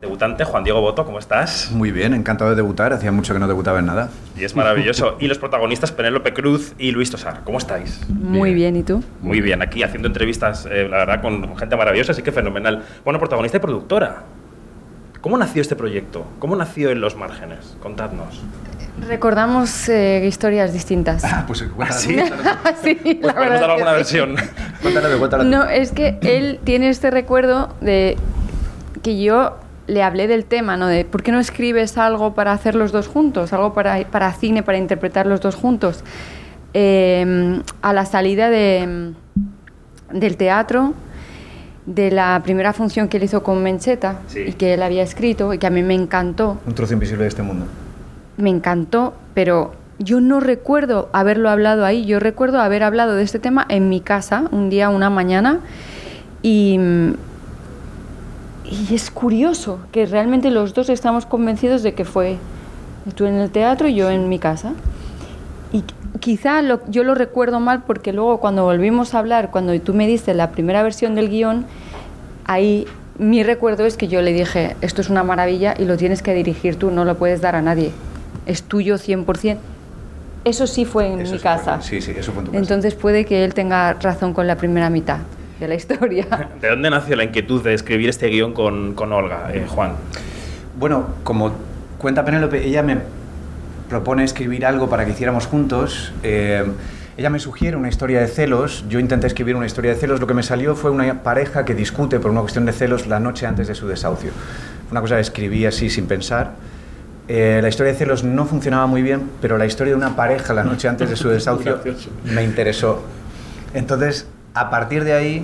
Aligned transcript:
Debutante 0.00 0.44
Juan 0.44 0.64
Diego 0.64 0.80
Boto, 0.80 1.04
¿cómo 1.04 1.18
estás? 1.18 1.70
Muy 1.72 1.92
bien, 1.92 2.14
encantado 2.14 2.48
de 2.48 2.56
debutar. 2.56 2.94
Hacía 2.94 3.12
mucho 3.12 3.34
que 3.34 3.38
no 3.38 3.46
debutaba 3.46 3.80
en 3.80 3.84
nada. 3.86 4.08
Y 4.34 4.44
es 4.44 4.56
maravilloso. 4.56 5.18
y 5.20 5.26
los 5.26 5.36
protagonistas 5.36 5.92
Penélope 5.92 6.32
Cruz 6.32 6.72
y 6.78 6.90
Luis 6.92 7.10
Tosar, 7.10 7.42
¿cómo 7.44 7.58
estáis? 7.58 8.00
Muy 8.08 8.54
bien, 8.54 8.76
¿y 8.76 8.82
tú? 8.82 9.04
Muy 9.20 9.42
bien, 9.42 9.60
aquí 9.60 9.82
haciendo 9.82 10.08
entrevistas, 10.08 10.66
eh, 10.70 10.88
la 10.90 10.96
verdad, 11.04 11.20
con 11.20 11.54
gente 11.58 11.76
maravillosa, 11.76 12.12
así 12.12 12.22
que 12.22 12.32
fenomenal. 12.32 12.82
Bueno, 13.04 13.18
protagonista 13.18 13.58
y 13.58 13.60
productora. 13.60 14.22
¿Cómo 15.20 15.36
nació 15.36 15.60
este 15.60 15.76
proyecto? 15.76 16.24
¿Cómo 16.38 16.56
nació 16.56 16.88
en 16.92 17.02
Los 17.02 17.14
Márgenes? 17.16 17.76
Contadnos. 17.82 18.40
Recordamos 19.06 19.86
eh, 19.90 20.24
historias 20.26 20.72
distintas. 20.72 21.22
Ah, 21.24 21.44
pues 21.46 21.62
¿Ah, 21.78 21.92
sí? 21.92 22.16
sí, 22.82 22.94
Pues 23.04 23.20
la 23.20 23.34
podemos 23.34 23.36
verdad 23.36 23.60
dar 23.60 23.70
alguna 23.72 23.90
sí. 23.90 23.96
versión. 23.96 24.36
No, 25.50 25.64
es 25.68 25.92
que 25.92 26.18
él 26.22 26.58
tiene 26.64 26.88
este 26.88 27.10
recuerdo 27.10 27.74
de 27.82 28.16
que 29.02 29.22
yo 29.22 29.56
le 29.90 30.02
hablé 30.02 30.26
del 30.28 30.44
tema, 30.44 30.76
¿no? 30.76 30.86
De 30.86 31.04
por 31.04 31.22
qué 31.22 31.32
no 31.32 31.40
escribes 31.40 31.98
algo 31.98 32.34
para 32.34 32.52
hacer 32.52 32.74
los 32.74 32.92
dos 32.92 33.08
juntos, 33.08 33.52
algo 33.52 33.72
para, 33.74 34.04
para 34.10 34.32
cine, 34.32 34.62
para 34.62 34.78
interpretar 34.78 35.26
los 35.26 35.40
dos 35.40 35.54
juntos. 35.56 36.04
Eh, 36.74 37.60
a 37.82 37.92
la 37.92 38.04
salida 38.06 38.48
de, 38.50 39.12
del 40.12 40.36
teatro, 40.36 40.94
de 41.86 42.10
la 42.12 42.40
primera 42.44 42.72
función 42.72 43.08
que 43.08 43.16
él 43.16 43.24
hizo 43.24 43.42
con 43.42 43.62
Mencheta 43.62 44.20
Sí. 44.28 44.40
y 44.48 44.52
que 44.52 44.74
él 44.74 44.82
había 44.82 45.02
escrito 45.02 45.52
y 45.52 45.58
que 45.58 45.66
a 45.66 45.70
mí 45.70 45.82
me 45.82 45.94
encantó, 45.94 46.58
Un 46.66 46.74
trozo 46.74 46.92
invisible 46.94 47.24
de 47.24 47.28
este 47.28 47.42
mundo. 47.42 47.66
me 48.36 48.50
encantó, 48.50 49.14
pero 49.34 49.72
yo 49.98 50.20
no 50.20 50.38
recuerdo 50.40 51.08
haberlo 51.12 51.50
hablado 51.50 51.84
ahí. 51.84 52.06
Yo 52.06 52.20
recuerdo 52.20 52.60
haber 52.60 52.82
hablado 52.84 53.14
de 53.16 53.22
este 53.24 53.38
tema 53.38 53.66
en 53.68 53.88
mi 53.88 54.00
casa, 54.00 54.44
un 54.52 54.70
día, 54.70 54.88
una 54.88 55.10
mañana, 55.10 55.58
y, 56.42 56.78
y 58.70 58.94
es 58.94 59.10
curioso 59.10 59.80
que 59.92 60.06
realmente 60.06 60.50
los 60.50 60.74
dos 60.74 60.88
estamos 60.88 61.26
convencidos 61.26 61.82
de 61.82 61.94
que 61.94 62.04
fue 62.04 62.36
tú 63.14 63.26
en 63.26 63.34
el 63.34 63.50
teatro 63.50 63.88
y 63.88 63.94
yo 63.94 64.10
en 64.10 64.28
mi 64.28 64.38
casa. 64.38 64.72
Y 65.72 65.82
quizá 66.20 66.62
lo- 66.62 66.80
yo 66.88 67.02
lo 67.04 67.14
recuerdo 67.14 67.60
mal 67.60 67.82
porque 67.86 68.12
luego 68.12 68.38
cuando 68.40 68.64
volvimos 68.64 69.14
a 69.14 69.18
hablar, 69.20 69.50
cuando 69.50 69.78
tú 69.80 69.94
me 69.94 70.06
diste 70.06 70.34
la 70.34 70.50
primera 70.50 70.82
versión 70.82 71.14
del 71.14 71.28
guion, 71.28 71.64
ahí 72.44 72.86
mi 73.18 73.42
recuerdo 73.42 73.86
es 73.86 73.96
que 73.96 74.08
yo 74.08 74.22
le 74.22 74.32
dije, 74.32 74.76
esto 74.80 75.00
es 75.00 75.10
una 75.10 75.22
maravilla 75.24 75.74
y 75.78 75.84
lo 75.84 75.96
tienes 75.96 76.22
que 76.22 76.32
dirigir 76.34 76.76
tú, 76.76 76.90
no 76.90 77.04
lo 77.04 77.16
puedes 77.16 77.40
dar 77.40 77.54
a 77.56 77.62
nadie. 77.62 77.90
Es 78.46 78.62
tuyo 78.62 78.96
100%. 78.98 79.58
Eso 80.44 80.66
sí 80.66 80.84
fue 80.86 81.06
en 81.08 81.20
Eso 81.20 81.32
mi 81.32 81.38
sí 81.38 81.42
fue- 81.42 81.50
casa. 81.50 81.82
sí, 81.82 82.00
sí, 82.00 82.12
eso 82.16 82.32
fue 82.32 82.40
en 82.40 82.46
tu 82.46 82.52
casa. 82.52 82.62
Entonces 82.62 82.94
puede 82.94 83.24
que 83.26 83.44
él 83.44 83.52
tenga 83.52 83.92
razón 83.94 84.32
con 84.32 84.46
la 84.46 84.56
primera 84.56 84.88
mitad 84.90 85.18
de 85.60 85.68
la 85.68 85.74
historia. 85.74 86.26
¿De 86.60 86.68
dónde 86.68 86.90
nació 86.90 87.14
la 87.16 87.24
inquietud 87.24 87.62
de 87.62 87.74
escribir 87.74 88.08
este 88.08 88.28
guion 88.28 88.52
con, 88.52 88.94
con 88.94 89.12
Olga, 89.12 89.50
eh, 89.52 89.66
Juan? 89.68 89.92
Bueno, 90.78 91.06
como 91.22 91.52
cuenta 91.98 92.24
Penélope, 92.24 92.66
ella 92.66 92.82
me 92.82 92.98
propone 93.88 94.24
escribir 94.24 94.64
algo 94.64 94.88
para 94.88 95.04
que 95.04 95.12
hiciéramos 95.12 95.46
juntos. 95.46 96.12
eh, 96.22 96.64
ella 97.16 97.28
me 97.28 97.38
sugiere 97.38 97.76
una 97.76 97.90
historia 97.90 98.18
de 98.20 98.28
celos. 98.28 98.86
Yo 98.88 98.98
intenté 98.98 99.26
escribir 99.26 99.54
una 99.54 99.66
historia 99.66 99.92
de 99.92 99.98
celos. 99.98 100.20
Lo 100.20 100.26
que 100.26 100.32
me 100.32 100.42
salió 100.42 100.74
fue 100.74 100.90
una 100.90 101.22
pareja 101.22 101.66
que 101.66 101.74
discute 101.74 102.18
por 102.18 102.30
una 102.30 102.40
cuestión 102.40 102.64
de 102.64 102.72
celos 102.72 103.06
la 103.08 103.20
noche 103.20 103.44
antes 103.44 103.68
de 103.68 103.74
su 103.74 103.86
desahucio. 103.86 104.30
Una 104.90 105.02
cosa 105.02 105.16
que 105.16 105.20
escribí 105.20 105.66
así 105.66 105.90
sin 105.90 106.06
pensar. 106.06 106.52
Eh, 107.28 107.58
la 107.60 107.68
historia 107.68 107.92
de 107.92 107.98
celos 107.98 108.24
no 108.24 108.46
funcionaba 108.46 108.86
muy 108.86 109.02
bien, 109.02 109.24
pero 109.42 109.58
la 109.58 109.66
historia 109.66 109.92
de 109.92 109.98
una 109.98 110.16
pareja 110.16 110.54
la 110.54 110.64
noche 110.64 110.88
antes 110.88 111.10
de 111.10 111.16
su 111.16 111.28
desahucio 111.36 111.80
me 112.24 112.42
interesó. 112.42 113.02
Entonces, 113.74 114.26
a 114.54 114.70
partir 114.70 115.04
de 115.04 115.12
ahí, 115.12 115.36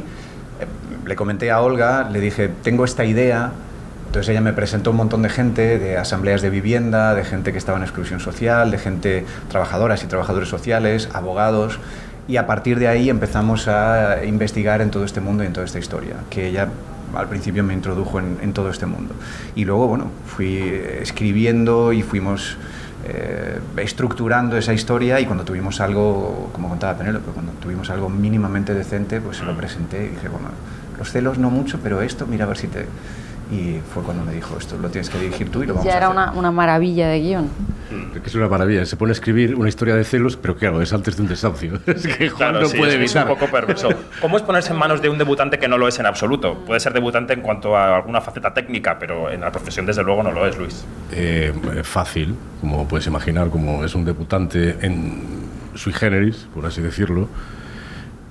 eh, 0.60 0.66
le 1.06 1.16
comenté 1.16 1.50
a 1.50 1.60
Olga, 1.60 2.08
le 2.10 2.20
dije, 2.20 2.50
tengo 2.62 2.84
esta 2.84 3.04
idea. 3.04 3.52
Entonces 4.06 4.30
ella 4.30 4.40
me 4.40 4.52
presentó 4.52 4.92
un 4.92 4.96
montón 4.96 5.22
de 5.22 5.28
gente, 5.28 5.78
de 5.78 5.96
asambleas 5.96 6.40
de 6.40 6.50
vivienda, 6.50 7.14
de 7.14 7.24
gente 7.24 7.52
que 7.52 7.58
estaba 7.58 7.76
en 7.76 7.84
exclusión 7.84 8.20
social, 8.20 8.70
de 8.70 8.78
gente, 8.78 9.26
trabajadoras 9.48 10.02
y 10.04 10.06
trabajadores 10.06 10.48
sociales, 10.48 11.08
abogados. 11.12 11.78
Y 12.28 12.38
a 12.38 12.46
partir 12.46 12.78
de 12.78 12.88
ahí 12.88 13.10
empezamos 13.10 13.68
a 13.68 14.24
investigar 14.24 14.80
en 14.80 14.90
todo 14.90 15.04
este 15.04 15.20
mundo 15.20 15.44
y 15.44 15.46
en 15.46 15.52
toda 15.52 15.66
esta 15.66 15.78
historia, 15.78 16.16
que 16.30 16.48
ella 16.48 16.68
al 17.14 17.28
principio 17.28 17.62
me 17.62 17.72
introdujo 17.72 18.18
en, 18.18 18.38
en 18.42 18.52
todo 18.52 18.70
este 18.70 18.86
mundo. 18.86 19.14
Y 19.54 19.64
luego, 19.64 19.86
bueno, 19.86 20.10
fui 20.26 20.58
escribiendo 21.00 21.92
y 21.92 22.02
fuimos 22.02 22.56
eh, 23.08 23.60
estructurando 23.76 24.56
esa 24.56 24.72
historia 24.74 25.20
y 25.20 25.26
cuando 25.26 25.44
tuvimos 25.44 25.80
algo, 25.80 26.50
como 26.52 26.68
contaba 26.68 26.98
Penélope, 26.98 27.30
cuando 27.30 27.52
tuvimos 27.52 27.88
algo 27.90 28.08
mínimamente 28.08 28.74
decente, 28.74 29.20
pues 29.20 29.36
se 29.36 29.44
lo 29.44 29.56
presenté 29.56 30.06
y 30.06 30.08
dije, 30.08 30.28
bueno, 30.28 30.48
los 30.98 31.10
celos 31.12 31.38
no 31.38 31.50
mucho, 31.50 31.78
pero 31.82 32.02
esto, 32.02 32.26
mira 32.26 32.44
a 32.44 32.48
ver 32.48 32.56
si 32.58 32.66
te... 32.68 32.86
Y 33.52 33.78
fue 33.94 34.02
cuando 34.02 34.24
me 34.24 34.32
dijo, 34.32 34.56
esto 34.58 34.76
lo 34.76 34.88
tienes 34.88 35.08
que 35.08 35.20
dirigir 35.20 35.52
tú 35.52 35.62
y 35.62 35.66
lo 35.66 35.74
vamos 35.74 35.86
ya 35.86 35.94
a 35.94 35.96
era 35.98 36.06
hacer. 36.08 36.18
una, 36.18 36.32
una 36.32 36.50
maravilla 36.50 37.06
de 37.06 37.20
guion. 37.20 37.48
Que 37.88 38.20
es 38.28 38.34
una 38.34 38.48
maravilla. 38.48 38.84
Se 38.84 38.96
pone 38.96 39.10
a 39.10 39.14
escribir 39.14 39.54
una 39.54 39.68
historia 39.68 39.94
de 39.94 40.04
celos, 40.04 40.36
pero 40.36 40.56
claro, 40.56 40.82
es 40.82 40.92
antes 40.92 41.16
de 41.16 41.22
un 41.22 41.28
desahucio. 41.28 41.78
Es 41.86 42.06
que 42.06 42.28
Juan 42.28 42.50
Claro, 42.50 42.60
no 42.62 42.66
sí, 42.68 42.76
puede 42.78 42.90
es 42.92 42.96
evitar. 42.96 43.28
un 43.28 43.34
poco 43.38 43.50
perverso. 43.50 43.88
¿Cómo 44.20 44.36
es 44.36 44.42
ponerse 44.42 44.72
en 44.72 44.78
manos 44.78 45.00
de 45.00 45.08
un 45.08 45.18
debutante 45.18 45.58
que 45.58 45.68
no 45.68 45.78
lo 45.78 45.86
es 45.88 45.98
en 45.98 46.06
absoluto? 46.06 46.58
Puede 46.64 46.80
ser 46.80 46.92
debutante 46.92 47.32
en 47.34 47.40
cuanto 47.42 47.76
a 47.76 47.96
alguna 47.96 48.20
faceta 48.20 48.52
técnica, 48.52 48.98
pero 48.98 49.30
en 49.30 49.40
la 49.42 49.52
profesión 49.52 49.86
desde 49.86 50.02
luego 50.02 50.22
no 50.22 50.32
lo 50.32 50.46
es, 50.46 50.56
Luis. 50.58 50.84
Eh, 51.12 51.52
fácil, 51.82 52.34
como 52.60 52.88
puedes 52.88 53.06
imaginar, 53.06 53.50
como 53.50 53.84
es 53.84 53.94
un 53.94 54.04
debutante 54.04 54.76
en 54.80 55.22
sui 55.74 55.92
generis, 55.92 56.46
por 56.54 56.66
así 56.66 56.80
decirlo. 56.82 57.28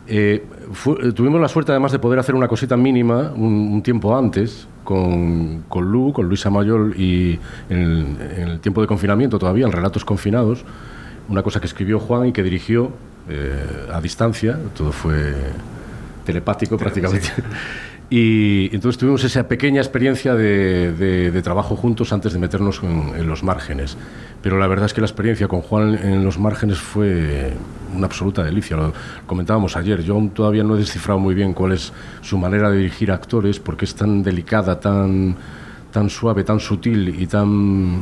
Eh, 0.08 0.44
fu- 0.72 0.98
eh, 1.02 1.12
tuvimos 1.14 1.42
la 1.42 1.48
suerte 1.48 1.72
además 1.72 1.92
de 1.92 1.98
poder 2.00 2.20
hacer 2.20 2.36
una 2.36 2.48
cosita 2.48 2.78
mínima 2.78 3.32
un, 3.36 3.72
un 3.74 3.82
tiempo 3.82 4.16
antes 4.16 4.68
con, 4.84 5.64
con 5.68 5.92
Lu, 5.92 6.14
con 6.14 6.28
Luisa 6.28 6.52
Mayol 6.52 6.94
y 6.96 7.40
en 7.70 7.78
el, 7.80 8.06
en 8.38 8.48
el 8.50 8.60
tiempo 8.60 8.82
de 8.82 8.88
confinamiento 8.88 9.40
todavía, 9.40 9.66
en 9.66 9.72
Relatos 9.72 10.06
Confinados, 10.06 10.64
una 11.28 11.42
cosa 11.42 11.60
que 11.60 11.66
escribió 11.66 12.00
Juan 12.00 12.28
y 12.28 12.32
que 12.34 12.44
dirigió 12.44 12.92
eh, 13.30 13.88
a 13.92 14.00
distancia, 14.00 14.60
todo 14.78 14.92
fue 14.92 15.34
telepático 16.24 16.78
prácticamente. 16.78 17.30
Y 18.10 18.70
entonces 18.76 19.00
tuvimos 19.00 19.24
esa 19.24 19.48
pequeña 19.48 19.82
experiencia 19.82 20.36
de, 20.36 20.92
de- 20.94 21.32
de 21.32 21.42
trabajo 21.42 21.76
juntos 21.76 22.14
antes 22.14 22.34
de 22.34 22.40
meternos 22.40 22.82
en, 22.84 23.14
en 23.16 23.28
los 23.28 23.44
márgenes. 23.44 23.98
Pero 24.44 24.60
la 24.60 24.68
verdad 24.68 24.86
es 24.86 24.94
que 24.94 25.02
la 25.02 25.08
experiencia 25.08 25.48
con 25.48 25.62
Juan 25.62 25.96
en 25.96 26.24
los 26.24 26.38
márgenes 26.38 26.78
fue 26.78 27.54
una 27.96 28.06
absoluta 28.06 28.44
delicia. 28.44 28.78
Lo 28.78 28.94
comentábamos 29.26 29.76
ayer. 29.76 30.04
Yo 30.04 30.14
aún 30.14 30.30
todavía 30.30 30.64
no 30.64 30.76
he 30.76 30.80
descifrado 30.80 31.20
muy 31.20 31.34
bien 31.34 31.54
cuál 31.54 31.72
es 31.72 31.94
su 32.22 32.38
manera 32.38 32.70
de 32.70 32.78
dirigir 32.78 33.12
actores, 33.12 33.60
porque 33.60 33.86
es 33.86 33.96
tan 33.96 34.22
delicada, 34.22 34.80
tan, 34.80 35.36
tan 35.92 36.10
suave, 36.12 36.44
tan 36.44 36.60
sutil 36.60 37.10
y 37.20 37.26
tan 37.26 38.02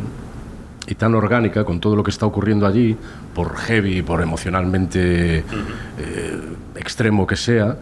y 0.85 0.96
tan 0.96 1.16
orgánica 1.16 1.64
con 1.64 1.80
todo 1.80 1.96
lo 1.96 2.03
que 2.03 2.12
está 2.12 2.25
ocurriendo 2.25 2.68
allí, 2.68 2.94
por 3.34 3.56
heavy, 3.56 4.02
por 4.02 4.22
emocionalmente 4.22 5.38
eh, 5.38 5.44
extremo 6.75 7.25
que 7.25 7.38
sea, 7.38 7.78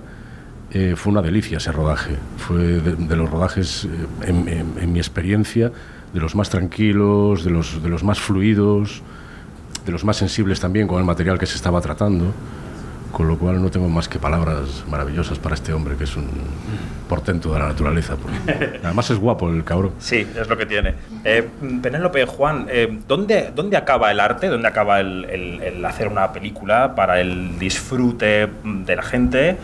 eh, 0.74 0.94
fue 0.96 1.12
una 1.12 1.22
delicia 1.22 1.58
ese 1.58 1.72
rodaje. 1.72 2.16
Fue 2.38 2.58
de, 2.58 2.96
de 2.96 3.16
los 3.16 3.30
rodajes, 3.30 3.86
eh, 3.86 3.90
en, 4.28 4.48
en- 4.48 4.74
en 4.80 4.94
mi 4.94 5.00
experiencia, 5.00 5.72
de 6.14 6.20
los 6.20 6.36
más 6.36 6.50
tranquilos, 6.50 7.44
de 7.44 7.52
los, 7.52 7.82
de 7.82 7.90
los 7.90 8.04
más 8.04 8.20
fluidos, 8.20 9.02
de 9.86 9.92
los 9.92 10.04
más 10.04 10.18
sensibles 10.18 10.60
también 10.60 10.88
con 10.88 11.00
el 11.00 11.06
material 11.06 11.38
que 11.40 11.46
se 11.46 11.56
estaba 11.56 11.82
tratando. 11.82 12.34
Con 13.12 13.28
lo 13.28 13.38
cual 13.38 13.62
no 13.62 13.70
tengo 13.70 13.90
más 13.90 14.08
que 14.08 14.20
palabras 14.20 14.86
maravillosas 14.90 15.38
para 15.38 15.54
este 15.56 15.74
hombre, 15.74 15.96
que 15.98 16.06
es 16.06 16.16
un 16.16 16.28
portento 17.10 17.52
de 17.52 17.60
la 17.60 17.68
naturaleza. 17.68 18.16
porque 18.16 18.80
Además 18.84 19.10
es 19.12 19.18
guapo 19.18 19.50
el 19.50 19.66
cabrón. 19.66 19.92
Sí, 20.00 20.26
es 20.40 20.48
lo 20.48 20.58
que 20.58 20.66
tiene. 20.66 20.94
Eh, 21.26 21.46
Penélope, 21.82 22.26
Juan, 22.26 22.68
eh, 22.70 23.00
¿dónde, 23.10 23.52
¿dónde 23.54 23.76
acaba 23.76 24.12
el 24.12 24.20
arte? 24.22 24.48
¿Dónde 24.48 24.66
acaba 24.70 25.02
el, 25.02 25.26
el- 25.26 25.62
el 25.62 25.86
hacer 25.86 26.08
una 26.08 26.32
película 26.32 26.96
para 26.96 27.20
el 27.20 27.60
disfrute 27.60 28.48
de 28.64 28.96
la 28.96 29.04
gente? 29.04 29.58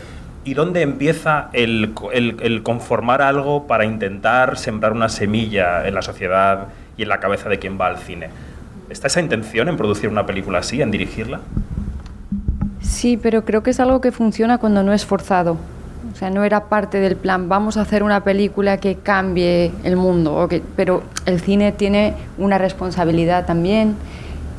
¿Y 0.47 0.53
dónde 0.53 0.81
empieza 0.81 1.49
el, 1.51 1.91
co- 1.93 2.09
el- 2.13 2.37
el 2.41 2.63
conformar 2.63 3.21
algo 3.21 3.67
para 3.67 3.83
intentar 3.83 4.57
sembrar 4.57 4.93
una 4.93 5.09
semilla 5.09 5.85
en 5.85 5.93
la 5.93 6.01
sociedad 6.01 6.67
y 6.95 7.03
en 7.03 7.09
la 7.09 7.19
cabeza 7.19 7.49
de 7.49 7.59
quien 7.59 7.77
va 7.77 7.87
al 7.87 7.97
cine? 7.97 8.29
¿Está 8.89 9.07
esa 9.07 9.19
intención 9.19 9.67
en 9.67 9.75
producir 9.75 10.09
una 10.09 10.25
película 10.25 10.59
así, 10.59 10.81
en 10.81 10.89
dirigirla? 10.89 11.41
Sí, 12.79 13.17
pero 13.21 13.43
creo 13.43 13.61
que 13.61 13.71
es 13.71 13.81
algo 13.81 13.99
que 13.99 14.13
funciona 14.13 14.57
cuando 14.57 14.83
no 14.83 14.93
es 14.93 15.05
forzado. 15.05 15.57
O 16.13 16.15
sea, 16.15 16.29
no 16.29 16.45
era 16.45 16.69
parte 16.69 17.01
del 17.01 17.17
plan, 17.17 17.49
vamos 17.49 17.75
a 17.75 17.81
hacer 17.81 18.01
una 18.01 18.23
película 18.23 18.77
que 18.77 18.95
cambie 18.95 19.73
el 19.83 19.97
mundo. 19.97 20.47
pero 20.77 21.03
el 21.25 21.41
cine 21.41 21.73
tiene 21.73 22.13
una 22.37 22.57
responsabilidad 22.57 23.45
también 23.45 23.95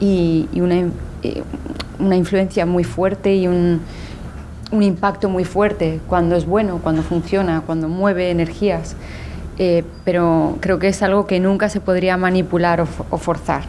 y, 0.01 0.49
una, 0.61 0.75
eh, 1.23 1.43
una 1.99 2.17
influencia 2.17 2.67
muy 2.67 2.85
fuerte 2.85 3.35
y 3.35 3.49
un, 3.49 3.81
un 4.71 4.83
impacto 4.83 5.29
muy 5.29 5.45
fuerte 5.45 6.01
cuando 6.09 6.37
es 6.37 6.47
bueno, 6.47 6.81
cuando 6.83 7.03
funciona, 7.03 7.63
cuando 7.65 7.89
mueve 7.89 8.31
energías. 8.31 8.97
Eh, 9.59 9.83
pero 10.05 10.57
creo 10.61 10.79
que 10.79 10.89
es 10.89 11.03
algo 11.03 11.27
que 11.27 11.41
nunca 11.41 11.69
se 11.69 11.81
podría 11.81 12.17
manipular 12.17 12.81
o, 12.81 12.85
fo- 12.87 13.05
o 13.11 13.19
forzar. 13.19 13.63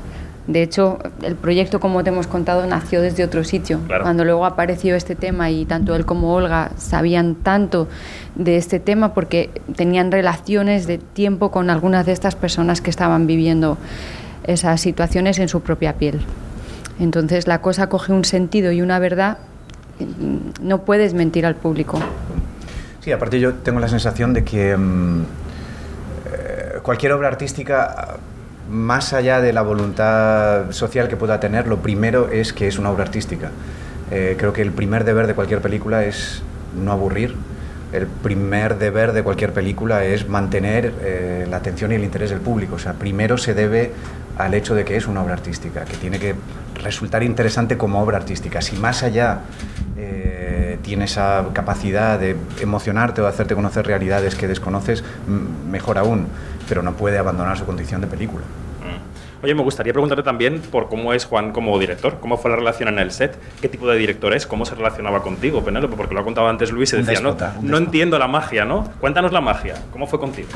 De 0.45 0.63
hecho, 0.63 0.97
el 1.23 1.35
proyecto, 1.35 1.79
como 1.79 2.03
te 2.03 2.09
hemos 2.09 2.25
contado, 2.27 2.65
nació 2.65 3.01
desde 3.01 3.23
otro 3.23 3.43
sitio. 3.43 3.79
Claro. 3.87 4.03
Cuando 4.03 4.25
luego 4.25 4.45
apareció 4.45 4.95
este 4.95 5.15
tema 5.15 5.51
y 5.51 5.65
tanto 5.65 5.95
él 5.95 6.05
como 6.05 6.33
Olga 6.33 6.71
sabían 6.77 7.35
tanto 7.35 7.87
de 8.35 8.57
este 8.57 8.79
tema 8.79 9.13
porque 9.13 9.49
tenían 9.75 10.11
relaciones 10.11 10.87
de 10.87 10.97
tiempo 10.97 11.51
con 11.51 11.69
algunas 11.69 12.05
de 12.07 12.13
estas 12.13 12.35
personas 12.35 12.81
que 12.81 12.89
estaban 12.89 13.27
viviendo 13.27 13.77
esas 14.43 14.81
situaciones 14.81 15.37
en 15.39 15.49
su 15.49 15.61
propia 15.61 15.93
piel. 15.93 16.19
Entonces 16.99 17.47
la 17.47 17.61
cosa 17.61 17.87
coge 17.87 18.11
un 18.11 18.25
sentido 18.25 18.71
y 18.71 18.81
una 18.81 18.97
verdad, 18.97 19.37
no 20.61 20.81
puedes 20.81 21.13
mentir 21.13 21.45
al 21.45 21.55
público. 21.55 21.99
Sí, 23.01 23.11
aparte 23.11 23.39
yo 23.39 23.53
tengo 23.55 23.79
la 23.79 23.87
sensación 23.87 24.33
de 24.33 24.43
que 24.43 24.75
mm, 24.75 25.21
eh, 26.33 26.79
cualquier 26.81 27.13
obra 27.13 27.29
artística, 27.29 28.17
más 28.69 29.13
allá 29.13 29.41
de 29.41 29.53
la 29.53 29.61
voluntad 29.61 30.71
social 30.71 31.07
que 31.07 31.15
pueda 31.15 31.39
tener, 31.39 31.67
lo 31.67 31.77
primero 31.77 32.29
es 32.29 32.53
que 32.53 32.67
es 32.67 32.77
una 32.77 32.91
obra 32.91 33.03
artística. 33.03 33.51
Eh, 34.11 34.35
creo 34.37 34.53
que 34.53 34.61
el 34.61 34.71
primer 34.71 35.03
deber 35.05 35.27
de 35.27 35.35
cualquier 35.35 35.61
película 35.61 36.03
es 36.03 36.41
no 36.75 36.91
aburrir. 36.91 37.35
El 37.91 38.05
primer 38.05 38.77
deber 38.77 39.13
de 39.13 39.23
cualquier 39.23 39.53
película 39.53 40.03
es 40.05 40.27
mantener 40.27 40.93
eh, 41.01 41.47
la 41.49 41.57
atención 41.57 41.91
y 41.91 41.95
el 41.95 42.03
interés 42.03 42.29
del 42.29 42.39
público. 42.39 42.75
O 42.75 42.79
sea, 42.79 42.93
primero 42.93 43.37
se 43.37 43.53
debe 43.53 43.91
al 44.39 44.53
hecho 44.53 44.73
de 44.73 44.85
que 44.85 44.95
es 44.95 45.05
una 45.05 45.21
obra 45.21 45.33
artística, 45.33 45.83
que 45.83 45.97
tiene 45.97 46.17
que 46.17 46.33
resultar 46.81 47.23
interesante 47.23 47.77
como 47.77 48.01
obra 48.01 48.17
artística. 48.17 48.61
Si 48.61 48.77
más 48.77 49.03
allá 49.03 49.41
eh, 49.97 50.79
tiene 50.81 51.05
esa 51.05 51.45
capacidad 51.51 52.17
de 52.17 52.37
emocionarte 52.61 53.19
o 53.19 53.25
de 53.25 53.29
hacerte 53.31 53.53
conocer 53.53 53.85
realidades 53.85 54.35
que 54.35 54.47
desconoces, 54.47 55.03
mejor 55.69 55.97
aún, 55.97 56.27
pero 56.69 56.81
no 56.81 56.93
puede 56.93 57.17
abandonar 57.17 57.57
su 57.57 57.65
condición 57.65 57.99
de 57.99 58.07
película. 58.07 58.45
Mm. 58.45 59.43
Oye, 59.43 59.53
me 59.55 59.61
gustaría 59.61 59.91
preguntarte 59.91 60.23
también 60.23 60.61
por 60.61 60.87
cómo 60.87 61.11
es 61.11 61.25
Juan 61.25 61.51
como 61.51 61.77
director, 61.77 62.19
cómo 62.21 62.37
fue 62.37 62.49
la 62.49 62.55
relación 62.55 62.87
en 62.87 62.99
el 62.99 63.11
set, 63.11 63.37
qué 63.61 63.67
tipo 63.67 63.89
de 63.89 63.97
director 63.97 64.33
es, 64.33 64.47
cómo 64.47 64.65
se 64.65 64.73
relacionaba 64.73 65.21
contigo, 65.21 65.65
Penélope, 65.65 65.97
porque 65.97 66.13
lo 66.13 66.21
ha 66.21 66.23
contado 66.23 66.47
antes 66.47 66.71
Luis 66.71 66.93
y 66.93 66.97
decía, 66.97 67.15
déspota, 67.15 67.55
no, 67.61 67.71
no 67.71 67.77
entiendo 67.77 68.17
la 68.17 68.29
magia, 68.29 68.63
¿no? 68.63 68.89
Cuéntanos 69.01 69.33
la 69.33 69.41
magia, 69.41 69.75
¿cómo 69.91 70.07
fue 70.07 70.17
contigo? 70.17 70.47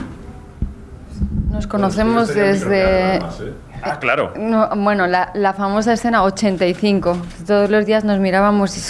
Nos 1.54 1.68
conocemos 1.68 2.34
desde... 2.34 3.20
más, 3.22 3.40
¿eh? 3.40 3.54
Ah, 3.84 4.00
claro. 4.00 4.34
No, 4.38 4.70
bueno, 4.76 5.08
la, 5.08 5.32
la 5.34 5.54
famosa 5.54 5.94
escena 5.94 6.24
85. 6.24 7.18
Todos 7.46 7.70
los 7.70 7.86
días 7.86 8.04
nos 8.04 8.20
mirábamos 8.20 8.78
y 8.78 8.82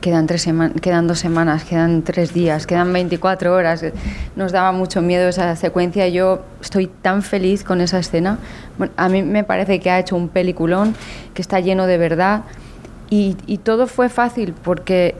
quedan, 0.00 0.26
tres 0.26 0.46
sema- 0.46 0.70
quedan 0.80 1.06
dos 1.08 1.18
semanas, 1.18 1.64
quedan 1.64 2.02
tres 2.02 2.32
días, 2.34 2.66
quedan 2.66 2.92
24 2.92 3.52
horas. 3.54 3.84
Nos 4.36 4.52
daba 4.52 4.72
mucho 4.72 5.00
miedo 5.02 5.28
esa 5.28 5.56
secuencia. 5.56 6.06
Yo 6.08 6.42
estoy 6.60 6.86
tan 6.86 7.22
feliz 7.22 7.64
con 7.64 7.80
esa 7.80 7.98
escena. 7.98 8.38
Bueno, 8.78 8.92
a 8.96 9.08
mí 9.08 9.22
me 9.22 9.42
parece 9.42 9.80
que 9.80 9.90
ha 9.90 9.98
hecho 9.98 10.16
un 10.16 10.28
peliculón, 10.28 10.94
que 11.34 11.42
está 11.42 11.60
lleno 11.60 11.86
de 11.86 11.98
verdad. 11.98 12.42
Y, 13.08 13.36
y 13.46 13.58
todo 13.58 13.86
fue 13.86 14.08
fácil 14.10 14.54
porque 14.64 15.14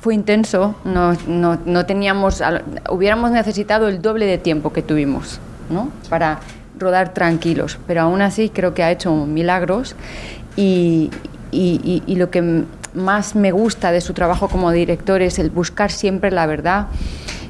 fue 0.00 0.14
intenso, 0.14 0.74
no, 0.84 1.14
no, 1.26 1.58
no 1.64 1.86
teníamos, 1.86 2.42
hubiéramos 2.90 3.30
necesitado 3.32 3.88
el 3.88 4.00
doble 4.02 4.26
de 4.26 4.38
tiempo 4.38 4.72
que 4.72 4.80
tuvimos, 4.82 5.40
¿no? 5.70 5.90
Para 6.08 6.40
rodar 6.78 7.14
tranquilos, 7.14 7.78
pero 7.86 8.02
aún 8.02 8.22
así 8.22 8.48
creo 8.48 8.74
que 8.74 8.82
ha 8.82 8.90
hecho 8.90 9.14
milagros 9.26 9.94
y, 10.56 11.10
y- 11.52 12.16
lo 12.16 12.30
que 12.30 12.64
más 12.94 13.34
me 13.36 13.52
gusta 13.52 13.92
de 13.92 14.00
su 14.00 14.14
trabajo 14.14 14.48
como 14.48 14.70
director 14.72 15.22
es 15.22 15.38
el 15.38 15.50
buscar 15.50 15.90
siempre 15.90 16.30
la 16.30 16.46
verdad. 16.46 16.86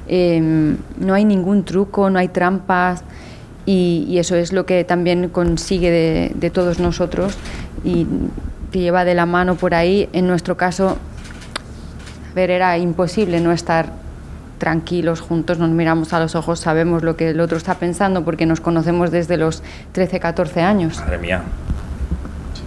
Eh, 0.08 0.76
no 0.98 1.14
hay 1.14 1.24
ningún 1.24 1.64
truco, 1.64 2.10
no 2.10 2.18
hay 2.18 2.28
trampas 2.28 3.04
y, 3.66 4.18
eso 4.18 4.36
es 4.36 4.52
lo 4.52 4.66
que 4.66 4.84
también 4.84 5.28
consigue 5.28 6.32
de, 6.34 6.50
todos 6.50 6.80
nosotros 6.80 7.36
y 7.84 8.06
que 8.72 8.80
lleva 8.80 9.04
de 9.04 9.14
la 9.14 9.26
mano 9.26 9.54
por 9.54 9.74
ahí. 9.74 10.08
En 10.12 10.26
nuestro 10.26 10.56
caso, 10.56 10.98
a 12.34 12.40
era 12.40 12.76
imposible 12.78 13.40
no 13.40 13.52
estar 13.52 13.92
tranquilos 14.60 15.20
juntos, 15.20 15.58
nos 15.58 15.70
miramos 15.70 16.12
a 16.12 16.20
los 16.20 16.36
ojos, 16.36 16.60
sabemos 16.60 17.02
lo 17.02 17.16
que 17.16 17.30
el 17.30 17.40
otro 17.40 17.56
está 17.56 17.74
pensando 17.74 18.24
porque 18.24 18.46
nos 18.46 18.60
conocemos 18.60 19.10
desde 19.10 19.36
los 19.36 19.64
13, 19.92 20.20
14 20.20 20.60
años. 20.60 21.00
Madre 21.00 21.18
mía. 21.18 21.42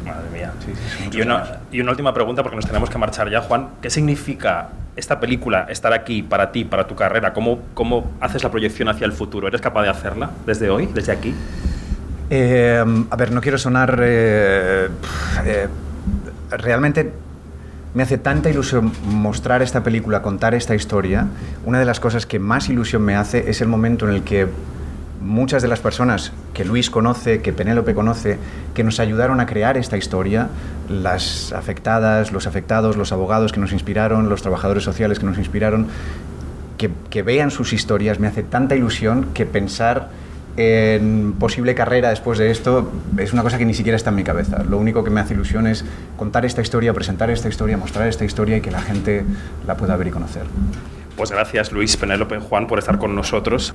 Madre 0.06 0.30
mía. 0.34 0.51
Sí, 0.60 0.74
sí, 0.75 0.90
son 0.90 1.06
muchos 1.06 1.16
y, 1.18 1.22
una, 1.22 1.36
años. 1.38 1.57
y 1.72 1.80
una 1.80 1.92
última 1.92 2.13
pregunta, 2.13 2.42
porque 2.44 2.57
nos 2.57 2.66
tenemos 2.66 2.90
que 2.90 2.98
marchar 2.98 3.30
ya, 3.30 3.42
Juan. 3.42 3.69
¿Qué 3.81 3.90
significa 3.90 4.69
esta 4.95 5.19
película, 5.19 5.68
estar 5.69 5.94
aquí 5.94 6.24
para 6.24 6.51
ti, 6.51 6.66
para 6.66 6.88
tu 6.88 6.95
carrera? 6.95 7.31
¿Cómo, 7.31 7.60
¿Cómo 7.74 8.12
haces 8.19 8.44
la 8.44 8.51
proyección 8.51 8.89
hacia 8.89 9.06
el 9.06 9.13
futuro? 9.13 9.48
¿Eres 9.48 9.62
capaz 9.62 9.84
de 9.84 9.89
hacerla 9.89 10.31
desde 10.46 10.69
hoy, 10.69 10.88
desde 10.94 11.12
aquí? 11.13 11.34
Eh, 12.30 12.84
a 13.10 13.16
ver, 13.16 13.31
no 13.31 13.39
quiero 13.39 13.57
sonar... 13.57 14.00
eh, 14.01 14.89
eh, 15.46 15.68
realmente 16.57 17.12
me 17.94 18.04
hace 18.04 18.18
tanta 18.18 18.50
ilusión 18.50 18.92
mostrar 19.06 19.62
esta 19.62 19.84
película, 19.84 20.22
contar 20.22 20.56
esta 20.56 20.75
historia. 20.75 21.28
Una 21.66 21.80
de 21.80 21.86
las 21.86 22.00
cosas 22.00 22.25
que 22.25 22.40
más 22.40 22.69
ilusión 22.69 23.04
me 23.04 23.16
hace 23.16 23.50
es 23.50 23.62
el 23.62 23.68
momento 23.68 24.07
en 24.07 24.16
el 24.16 24.24
que 24.24 24.48
muchas 25.22 25.62
de 25.62 25.68
las 25.68 25.80
personas 25.80 26.34
que 26.54 26.66
Luis 26.66 26.90
conoce, 26.90 27.42
que 27.42 27.54
Penélope 27.54 27.94
conoce, 27.94 28.38
que 28.74 28.84
nos 28.84 29.00
ayudaron 29.00 29.40
a 29.40 29.45
crear 29.45 29.78
esta 29.78 29.95
historia, 29.95 30.50
las 30.90 31.54
afectadas, 31.54 32.31
los 32.31 32.48
afectados, 32.48 32.98
los 32.98 33.12
abogados 33.12 33.54
que 33.54 33.60
nos 33.60 33.72
inspiraron, 33.72 34.28
los 34.28 34.42
trabajadores 34.42 34.84
sociales 34.84 35.19
que 35.19 35.25
nos 35.25 35.38
inspiraron, 35.38 35.88
que, 36.78 36.89
que 37.10 37.22
vean 37.22 37.51
sus 37.51 37.74
historias, 37.74 38.19
me 38.19 38.28
hace 38.28 38.44
tanta 38.44 38.75
ilusión 38.75 39.28
que 39.34 39.46
pensar 39.46 40.10
en 40.57 41.33
posible 41.33 41.73
carrera 41.75 42.09
después 42.09 42.38
de 42.38 42.51
esto 42.51 42.91
es 43.17 43.33
una 43.33 43.41
cosa 43.41 43.57
que 43.57 43.65
ni 43.65 43.73
siquiera 43.73 43.95
está 43.95 44.11
en 44.11 44.15
mi 44.15 44.23
cabeza. 44.23 44.63
Lo 44.63 44.77
único 44.77 45.03
que 45.03 45.09
me 45.09 45.19
hace 45.19 45.33
ilusión 45.33 45.67
es 45.67 45.83
contar 46.17 46.45
esta 46.45 46.61
historia, 46.61 46.94
presentar 46.94 47.29
esta 47.29 47.50
historia, 47.50 47.77
mostrar 47.77 48.07
esta 48.07 48.25
historia 48.25 48.57
y 48.57 48.61
que 48.61 48.71
la 48.71 48.81
gente 48.81 49.25
la 49.65 49.75
pueda 49.75 49.95
ver 49.95 50.07
y 50.07 50.11
conocer. 50.11 50.44
Pues 51.15 51.31
gracias, 51.31 51.71
Luis, 51.71 51.95
Penélope, 51.97 52.39
Juan, 52.39 52.67
por 52.67 52.79
estar 52.79 52.97
con 52.97 53.15
nosotros. 53.15 53.73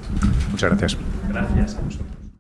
Muchas 0.51 0.71
gracias. 0.71 0.97
Gracias 1.29 1.77
a 1.77 1.81
vosotros. 1.81 2.08